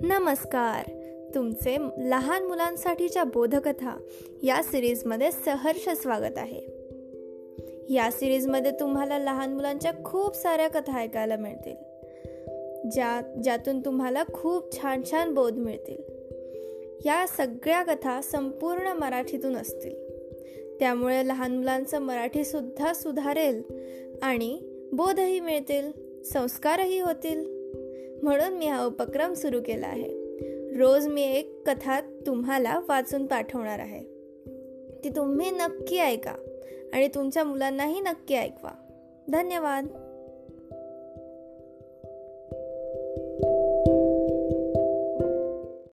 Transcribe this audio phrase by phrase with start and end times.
[0.00, 0.90] नमस्कार.
[1.34, 4.00] तुमचे लहान मुलांसाठीच्या बोधकथा
[4.42, 6.60] या सिरीजमध्ये सहर्ष स्वागत आहे.
[7.94, 11.76] या सिरीजमध्ये तुम्हाला लहान मुलांच्या खूप साऱ्या कथा ऐकायला मिळतील.
[12.90, 16.02] ज्या ज्यातून तुम्हाला खूप छान छान बोध मिळतील.
[17.04, 20.10] या सगळ्या कथा संपूर्ण मराठीतून असतील.
[20.78, 23.62] त्यामुळे लहान मुलांचं मराठीसुद्धा सुधारेल
[24.22, 24.58] आणि
[24.92, 27.63] बोधही मिळतील संस्कारही होतील.
[28.24, 30.08] म्हणून मी हा उपक्रम सुरू केला आहे.
[30.78, 34.00] रोज मी एक कथा तुम्हाला वाचून पाठवणार आहे.
[35.04, 36.34] ती तुम्ही नक्की ऐका
[36.92, 38.70] आणि तुमच्या मुलांनाही नक्की ऐकवा.
[39.32, 39.86] धन्यवाद.